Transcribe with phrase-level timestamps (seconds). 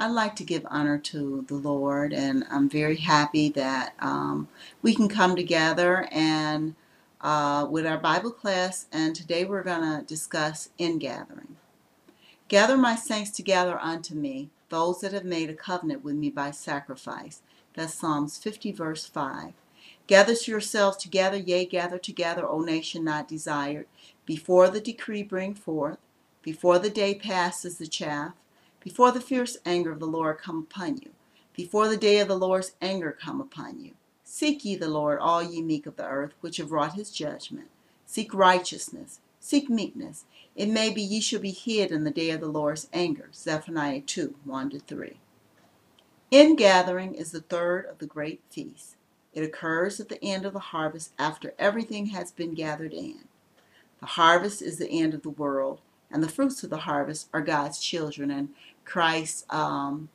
[0.00, 4.46] I'd like to give honor to the Lord, and I'm very happy that um,
[4.80, 6.76] we can come together and
[7.20, 8.86] uh, with our Bible class.
[8.92, 11.56] And today we're going to discuss ingathering.
[12.46, 16.52] Gather my saints together unto me, those that have made a covenant with me by
[16.52, 17.42] sacrifice.
[17.74, 19.52] That's Psalms 50, verse 5.
[20.06, 23.86] Gather yourselves together, yea, gather together, O nation not desired,
[24.24, 25.98] before the decree bring forth,
[26.40, 28.34] before the day passes the chaff,
[28.80, 31.10] before the fierce anger of the Lord come upon you,
[31.54, 33.92] before the day of the Lord's anger come upon you.
[34.24, 37.68] Seek ye the Lord, all ye meek of the earth, which have wrought his judgment.
[38.06, 40.24] Seek righteousness, seek meekness.
[40.54, 43.30] It may be ye shall be hid in the day of the Lord's anger.
[43.34, 45.16] Zephaniah 2 1 3.
[46.30, 48.96] Ingathering is the third of the great feasts.
[49.32, 53.20] It occurs at the end of the harvest after everything has been gathered in.
[54.00, 57.40] The harvest is the end of the world, and the fruits of the harvest are
[57.40, 58.30] God's children.
[58.30, 58.50] And
[58.84, 60.08] Christ um,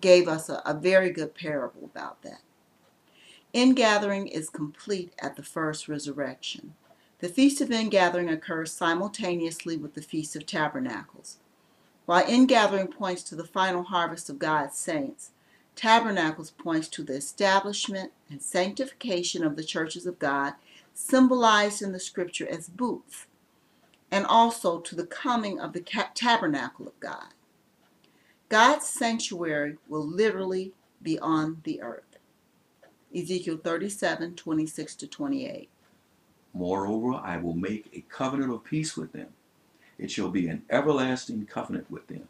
[0.00, 2.40] gave us a, a very good parable about that.
[3.52, 6.74] Ingathering is complete at the first resurrection.
[7.20, 11.38] The Feast of Ingathering occurs simultaneously with the Feast of Tabernacles.
[12.06, 15.30] While ingathering points to the final harvest of God's saints,
[15.74, 20.54] Tabernacles points to the establishment and sanctification of the churches of God,
[20.92, 23.26] symbolized in the scripture as booths,
[24.10, 25.80] and also to the coming of the
[26.14, 27.34] tabernacle of God.
[28.48, 32.18] God's sanctuary will literally be on the earth.
[33.14, 35.68] Ezekiel 37 26 to 28.
[36.52, 39.28] Moreover, I will make a covenant of peace with them.
[39.98, 42.28] It shall be an everlasting covenant with them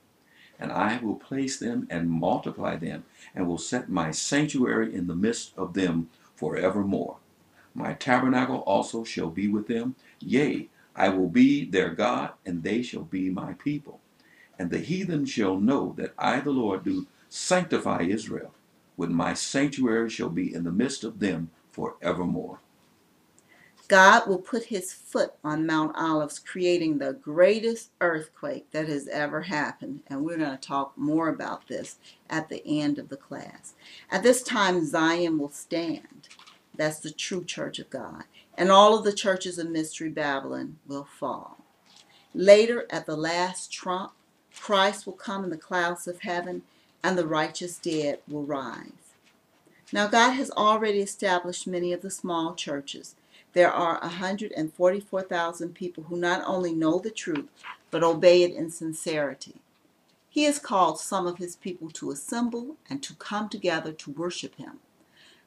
[0.58, 5.16] and I will place them and multiply them, and will set my sanctuary in the
[5.16, 7.16] midst of them forevermore.
[7.74, 12.82] My tabernacle also shall be with them, yea, I will be their God, and they
[12.82, 14.00] shall be my people.
[14.58, 18.54] And the heathen shall know that I, the Lord, do sanctify Israel,
[18.96, 22.60] when my sanctuary shall be in the midst of them forevermore.
[23.88, 29.42] God will put his foot on Mount Olives, creating the greatest earthquake that has ever
[29.42, 30.00] happened.
[30.06, 31.98] And we're going to talk more about this
[32.30, 33.74] at the end of the class.
[34.10, 36.28] At this time, Zion will stand.
[36.76, 38.24] That's the true church of God.
[38.56, 41.58] And all of the churches of Mystery Babylon will fall.
[42.34, 44.12] Later, at the last trump,
[44.54, 46.62] Christ will come in the clouds of heaven,
[47.02, 49.14] and the righteous dead will rise.
[49.92, 53.14] Now, God has already established many of the small churches
[53.54, 57.48] there are 144,000 people who not only know the truth,
[57.90, 59.54] but obey it in sincerity.
[60.28, 64.56] He has called some of his people to assemble and to come together to worship
[64.56, 64.80] him.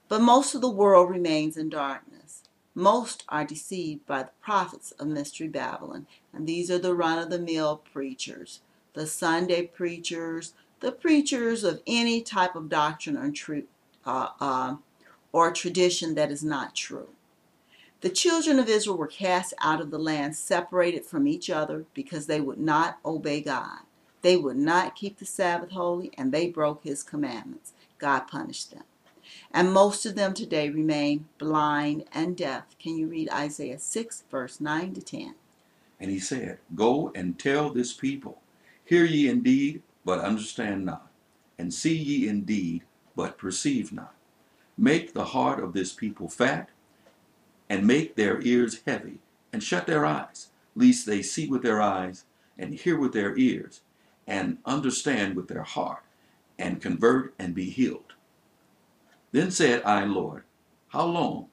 [0.09, 2.43] But most of the world remains in darkness.
[2.73, 7.29] Most are deceived by the prophets of Mystery Babylon, and these are the run of
[7.29, 8.61] the mill preachers,
[8.93, 13.65] the Sunday preachers, the preachers of any type of doctrine or, truth,
[14.05, 14.75] uh, uh,
[15.31, 17.09] or tradition that is not true.
[18.01, 22.27] The children of Israel were cast out of the land, separated from each other, because
[22.27, 23.79] they would not obey God.
[24.21, 27.73] They would not keep the Sabbath holy, and they broke his commandments.
[27.97, 28.83] God punished them.
[29.51, 32.77] And most of them today remain blind and deaf.
[32.79, 35.35] Can you read Isaiah 6, verse 9 to 10?
[35.99, 38.41] And he said, Go and tell this people,
[38.85, 41.11] Hear ye indeed, but understand not,
[41.57, 42.83] and see ye indeed,
[43.15, 44.13] but perceive not.
[44.77, 46.69] Make the heart of this people fat,
[47.69, 49.19] and make their ears heavy,
[49.51, 52.25] and shut their eyes, lest they see with their eyes,
[52.57, 53.81] and hear with their ears,
[54.25, 56.03] and understand with their heart,
[56.57, 58.13] and convert and be healed.
[59.37, 60.45] Then said I, Lord,
[60.87, 61.49] How long?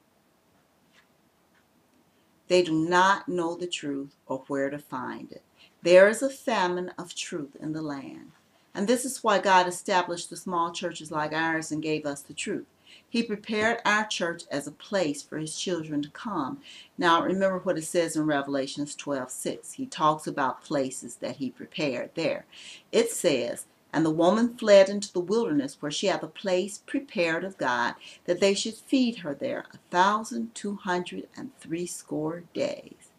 [2.47, 5.43] They do not know the truth or where to find it.
[5.83, 8.31] There is a famine of truth in the land.
[8.73, 12.33] And this is why God established the small churches like ours and gave us the
[12.33, 12.65] truth.
[13.07, 16.61] He prepared our church as a place for his children to come.
[16.97, 19.73] Now, remember what it says in Revelations 12 6.
[19.73, 22.47] He talks about places that he prepared there.
[22.91, 27.45] It says, And the woman fled into the wilderness where she had a place prepared
[27.45, 27.95] of God
[28.25, 33.11] that they should feed her there a thousand two hundred and threescore days.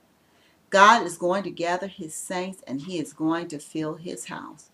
[0.68, 4.68] God is going to gather his saints and he is going to fill his house.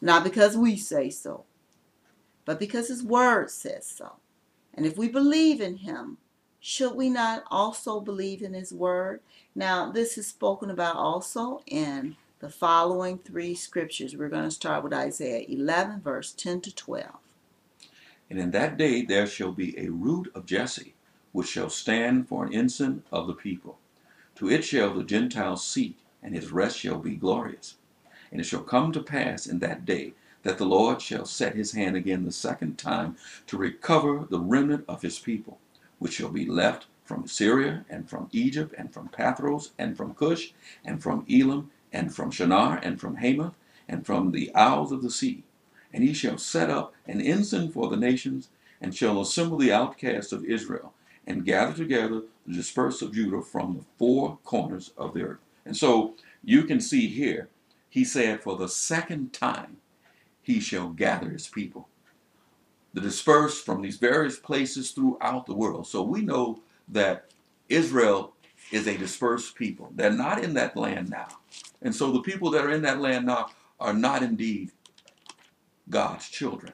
[0.00, 1.44] Not because we say so,
[2.44, 4.16] but because his word says so.
[4.74, 6.18] And if we believe in him,
[6.60, 9.20] should we not also believe in his word?
[9.54, 14.14] Now, this is spoken about also in the following three scriptures.
[14.14, 17.06] We're going to start with Isaiah 11, verse 10 to 12.
[18.28, 20.94] And in that day there shall be a root of Jesse,
[21.32, 23.78] which shall stand for an ensign of the people.
[24.34, 27.76] To it shall the Gentiles seek, and his rest shall be glorious.
[28.30, 30.12] And it shall come to pass in that day
[30.42, 33.16] that the Lord shall set his hand again the second time
[33.46, 35.58] to recover the remnant of his people,
[35.98, 40.52] which shall be left from Syria and from Egypt and from Pathros and from Cush
[40.84, 43.54] and from Elam and from Shinar and from Hamath
[43.88, 45.44] and from the isles of the sea.
[45.92, 48.48] And he shall set up an ensign for the nations
[48.80, 50.92] and shall assemble the outcasts of Israel
[51.26, 55.38] and gather together the dispersed of Judah from the four corners of the earth.
[55.64, 57.48] And so you can see here,
[57.88, 59.78] he said, for the second time,
[60.42, 61.88] he shall gather his people.
[62.94, 65.86] The dispersed from these various places throughout the world.
[65.86, 67.30] So we know that
[67.68, 68.34] Israel
[68.70, 69.90] is a dispersed people.
[69.94, 71.28] They're not in that land now.
[71.82, 73.48] And so the people that are in that land now
[73.80, 74.72] are not indeed
[75.88, 76.72] God's children,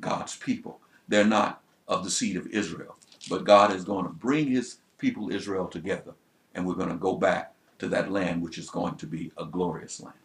[0.00, 0.80] God's people.
[1.08, 2.96] They're not of the seed of Israel.
[3.28, 6.14] But God is going to bring his people Israel together,
[6.54, 9.44] and we're going to go back to that land, which is going to be a
[9.44, 10.16] glorious land.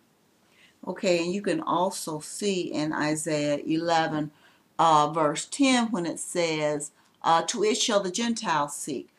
[0.88, 4.32] Okay, and you can also see in Isaiah 11,
[4.80, 9.10] uh, verse 10, when it says, uh, To it shall the Gentiles seek.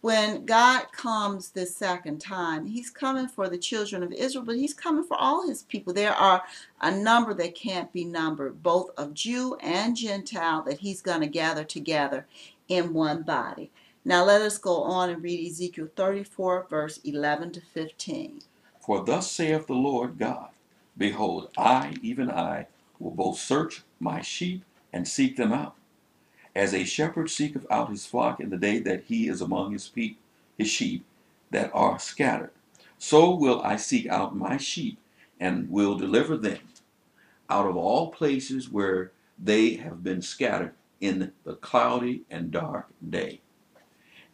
[0.00, 4.74] When God comes this second time, He's coming for the children of Israel, but He's
[4.74, 5.92] coming for all His people.
[5.92, 6.42] There are
[6.80, 11.26] a number that can't be numbered, both of Jew and Gentile, that He's going to
[11.26, 12.26] gather together
[12.68, 13.70] in one body.
[14.04, 18.42] Now let us go on and read Ezekiel 34, verse 11 to 15.
[18.80, 20.50] For thus saith the Lord God
[20.96, 22.68] Behold, I, even I,
[22.98, 25.74] will both search my sheep and seek them out.
[26.56, 29.88] As a shepherd seeketh out his flock in the day that he is among his,
[29.88, 30.16] pe-
[30.56, 31.04] his sheep
[31.50, 32.52] that are scattered,
[32.96, 34.98] so will I seek out my sheep
[35.38, 36.60] and will deliver them
[37.50, 43.42] out of all places where they have been scattered in the cloudy and dark day.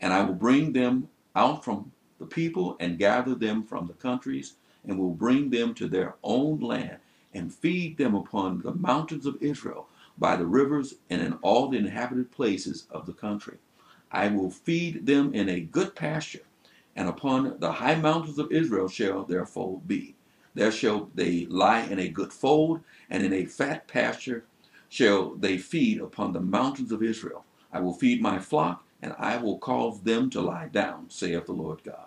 [0.01, 1.91] And I will bring them out from
[2.21, 4.55] the people and gather them from the countries
[4.87, 6.99] and will bring them to their own land
[7.35, 11.79] and feed them upon the mountains of Israel by the rivers and in all the
[11.79, 13.59] inhabited places of the country.
[14.11, 16.43] I will feed them in a good pasture,
[16.95, 20.15] and upon the high mountains of Israel shall their fold be.
[20.55, 24.45] There shall they lie in a good fold, and in a fat pasture
[24.89, 27.45] shall they feed upon the mountains of Israel.
[27.73, 31.53] I will feed my flock, and I will cause them to lie down, saith the
[31.53, 32.07] Lord God.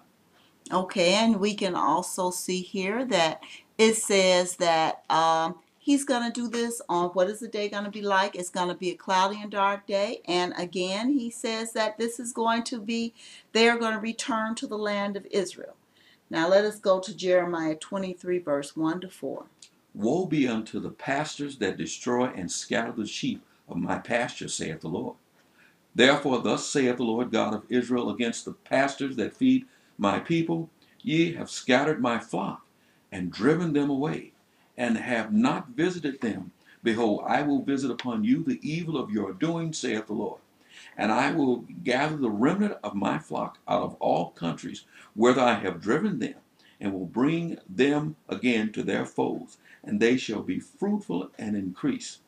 [0.71, 3.41] Okay, and we can also see here that
[3.77, 5.55] it says that um,
[5.85, 8.35] he's going to do this on what is the day going to be like?
[8.35, 10.21] It's going to be a cloudy and dark day.
[10.25, 13.13] And again, he says that this is going to be,
[13.53, 15.75] they are going to return to the land of Israel.
[16.29, 19.45] Now let us go to Jeremiah 23, verse 1 to 4.
[19.93, 24.81] Woe be unto the pastors that destroy and scatter the sheep of my pasture, saith
[24.81, 25.15] the Lord.
[25.93, 29.65] Therefore, thus saith the Lord God of Israel against the pastors that feed
[29.97, 30.69] my people
[31.05, 32.65] Ye have scattered my flock
[33.11, 34.33] and driven them away,
[34.77, 36.51] and have not visited them.
[36.83, 40.41] Behold, I will visit upon you the evil of your doing, saith the Lord.
[40.97, 44.85] And I will gather the remnant of my flock out of all countries
[45.15, 46.35] whither I have driven them,
[46.79, 52.19] and will bring them again to their folds, and they shall be fruitful and increase.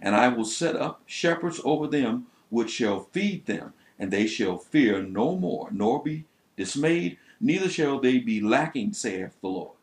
[0.00, 4.58] And I will set up shepherds over them, which shall feed them, and they shall
[4.58, 6.24] fear no more, nor be
[6.56, 9.75] dismayed, neither shall they be lacking, saith the Lord.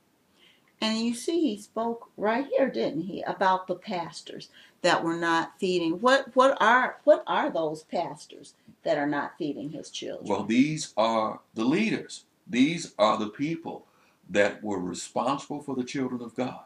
[0.84, 4.50] And you see, he spoke right here, didn't he, about the pastors
[4.82, 6.02] that were not feeding.
[6.02, 8.54] What what are what are those pastors
[8.84, 10.28] that are not feeding his children?
[10.28, 12.26] Well, these are the leaders.
[12.46, 13.86] These are the people
[14.30, 16.64] that were responsible for the children of God.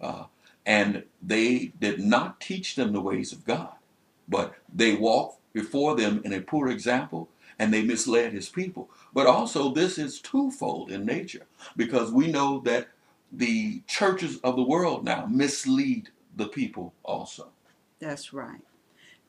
[0.00, 0.24] Uh,
[0.64, 3.74] and they did not teach them the ways of God,
[4.28, 8.90] but they walked before them in a poor example and they misled his people.
[9.12, 12.88] But also, this is twofold in nature because we know that
[13.32, 17.48] the churches of the world now mislead the people also.
[17.98, 18.60] That's right.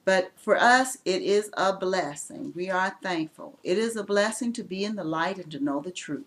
[0.05, 2.53] But for us, it is a blessing.
[2.55, 3.59] We are thankful.
[3.63, 6.25] It is a blessing to be in the light and to know the truth.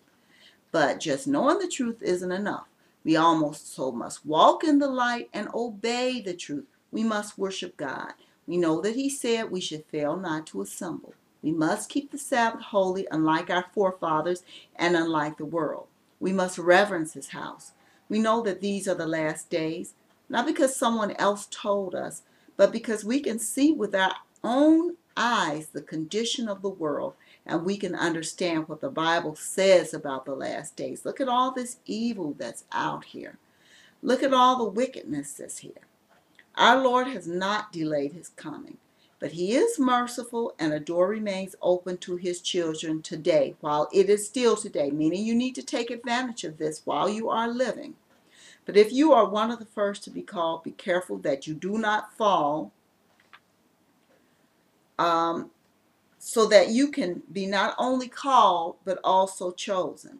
[0.71, 2.67] But just knowing the truth isn't enough.
[3.03, 6.67] We almost so must walk in the light and obey the truth.
[6.91, 8.13] We must worship God.
[8.45, 11.15] We know that He said we should fail not to assemble.
[11.41, 14.43] We must keep the Sabbath holy, unlike our forefathers
[14.75, 15.87] and unlike the world.
[16.21, 17.73] We must reverence His house.
[18.09, 19.95] We know that these are the last days,
[20.29, 22.23] not because someone else told us,
[22.57, 27.65] but because we can see with our own eyes the condition of the world and
[27.65, 31.05] we can understand what the Bible says about the last days.
[31.05, 33.37] Look at all this evil that's out here.
[34.03, 35.87] Look at all the wickedness that's here.
[36.55, 38.77] Our Lord has not delayed his coming.
[39.21, 44.09] But he is merciful, and a door remains open to his children today, while it
[44.09, 47.93] is still today, meaning you need to take advantage of this while you are living.
[48.65, 51.53] But if you are one of the first to be called, be careful that you
[51.53, 52.71] do not fall,
[54.97, 55.51] um,
[56.17, 60.19] so that you can be not only called, but also chosen.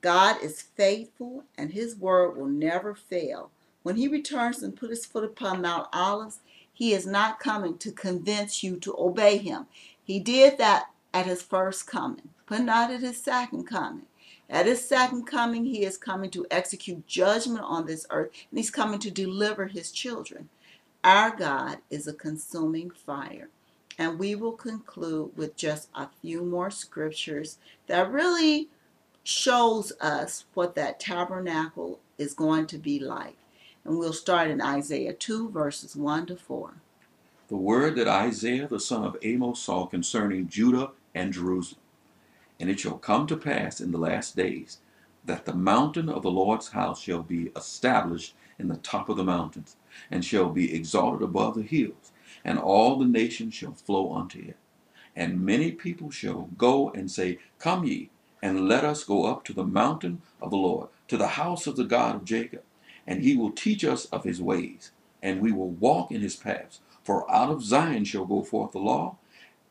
[0.00, 3.50] God is faithful, and his word will never fail.
[3.82, 6.40] When he returns and put his foot upon Mount Olives,
[6.78, 9.66] he is not coming to convince you to obey him.
[10.04, 14.06] He did that at his first coming, but not at his second coming.
[14.48, 18.70] At his second coming, he is coming to execute judgment on this earth, and he's
[18.70, 20.50] coming to deliver his children.
[21.02, 23.48] Our God is a consuming fire.
[23.98, 27.58] And we will conclude with just a few more scriptures
[27.88, 28.68] that really
[29.24, 33.36] shows us what that tabernacle is going to be like.
[33.88, 36.74] And we'll start in Isaiah 2, verses 1 to 4.
[37.48, 41.80] The word that Isaiah the son of Amos saw concerning Judah and Jerusalem.
[42.60, 44.80] And it shall come to pass in the last days
[45.24, 49.24] that the mountain of the Lord's house shall be established in the top of the
[49.24, 49.76] mountains,
[50.10, 52.12] and shall be exalted above the hills,
[52.44, 54.56] and all the nations shall flow unto it.
[55.16, 58.10] And many people shall go and say, Come ye,
[58.42, 61.76] and let us go up to the mountain of the Lord, to the house of
[61.76, 62.62] the God of Jacob,
[63.08, 66.80] and he will teach us of his ways, and we will walk in his paths.
[67.02, 69.16] For out of Zion shall go forth the law,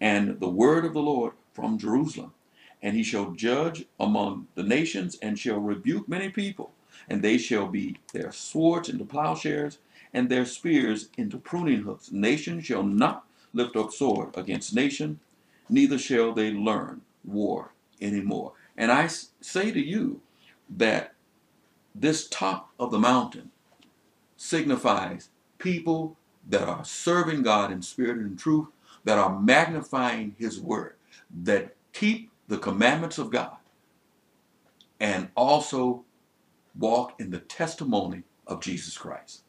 [0.01, 2.34] and the word of the Lord from Jerusalem.
[2.82, 6.72] And he shall judge among the nations, and shall rebuke many people,
[7.08, 9.77] and they shall be their swords into plowshares,
[10.12, 12.12] and their spears into pruning hooks.
[12.12, 15.20] Nation shall not lift up sword against nation,
[15.70, 18.53] neither shall they learn war anymore.
[18.75, 20.22] And I say to you
[20.70, 21.13] that
[22.00, 23.51] this top of the mountain
[24.36, 26.18] signifies people
[26.50, 28.68] that are serving God in spirit and truth,
[29.04, 30.96] that are magnifying His word,
[31.44, 33.58] that keep the commandments of God,
[35.00, 36.04] and also
[36.77, 39.44] walk in the testimony of Jesus Christ.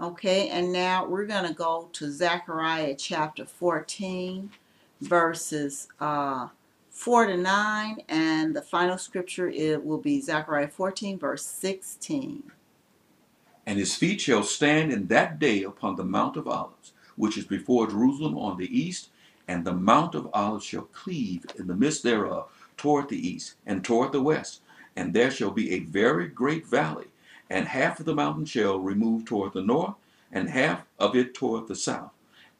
[0.00, 4.50] Okay, and now we're going to go to Zechariah chapter 14,
[5.00, 6.48] verses uh,
[6.98, 12.50] 4 to 9, and the final scripture it will be Zechariah 14, verse 16.
[13.64, 17.44] And his feet shall stand in that day upon the Mount of Olives, which is
[17.44, 19.10] before Jerusalem on the east,
[19.46, 23.84] and the Mount of Olives shall cleave in the midst thereof toward the east and
[23.84, 24.62] toward the west,
[24.96, 27.06] and there shall be a very great valley,
[27.48, 29.94] and half of the mountain shall remove toward the north,
[30.32, 32.10] and half of it toward the south.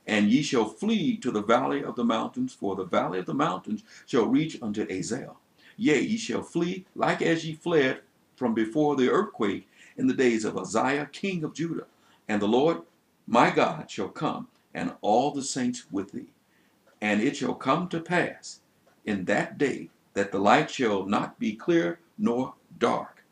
[0.08, 3.34] And ye shall flee to the valley of the mountains, for the valley of the
[3.34, 5.36] mountains shall reach unto Azal.
[5.76, 8.00] Yea, ye shall flee like as ye fled
[8.34, 11.86] from before the earthquake in the days of Uzziah, king of Judah.
[12.26, 12.82] And the Lord
[13.26, 16.32] my God shall come, and all the saints with thee.
[17.00, 18.60] And it shall come to pass
[19.04, 23.24] in that day that the light shall not be clear nor dark,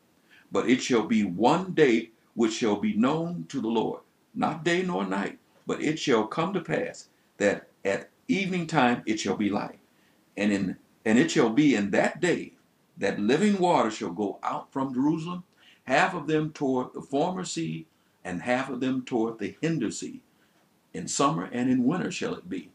[0.51, 4.01] but it shall be one day which shall be known to the Lord,
[4.35, 9.19] not day nor night, but it shall come to pass that at evening time it
[9.19, 9.77] shall be light.
[10.35, 12.53] And in and it shall be in that day
[12.97, 15.43] that living water shall go out from Jerusalem,
[15.83, 17.85] half of them toward the former sea,
[18.23, 20.21] and half of them toward the hinder sea.
[20.93, 22.71] In summer and in winter shall it be.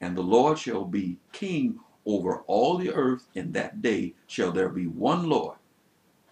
[0.00, 3.28] And the Lord shall be king over all the earth.
[3.34, 5.56] In that day shall there be one Lord,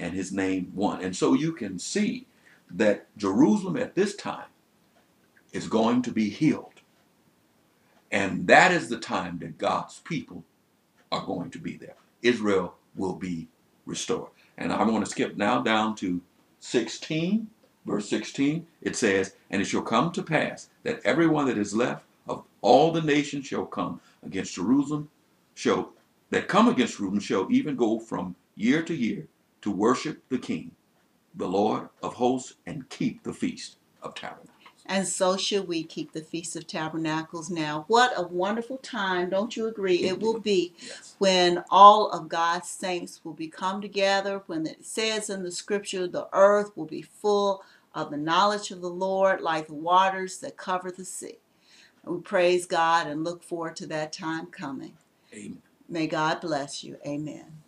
[0.00, 1.02] and his name one.
[1.02, 2.26] And so you can see
[2.70, 4.48] that Jerusalem at this time
[5.52, 6.80] is going to be healed.
[8.10, 10.44] And that is the time that God's people
[11.12, 11.96] are going to be there.
[12.22, 13.48] Israel will be
[13.86, 14.30] restored.
[14.56, 16.20] And I want to skip now down to
[16.60, 17.48] 16,
[17.86, 18.66] verse 16.
[18.82, 22.92] It says, And it shall come to pass that everyone that is left of all
[22.92, 25.10] the nations shall come against Jerusalem,
[25.54, 25.92] shall
[26.30, 29.26] that come against Jerusalem shall even go from year to year
[29.62, 30.72] to worship the King,
[31.34, 34.57] the Lord of hosts, and keep the feast of tabernacles.
[34.88, 37.84] And so should we keep the Feast of Tabernacles now.
[37.88, 39.96] What a wonderful time, don't you agree?
[40.04, 41.16] It will be Yes.
[41.18, 46.08] when all of God's saints will be come together, when it says in the scripture,
[46.08, 47.62] the earth will be full
[47.94, 51.38] of the knowledge of the Lord like the waters that cover the sea.
[52.04, 54.94] We praise God and look forward to that time coming.
[55.34, 55.62] Amen.
[55.88, 56.98] May God bless you.
[57.06, 57.62] Amen.